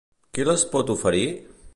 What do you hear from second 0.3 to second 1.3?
Qui les pot oferir?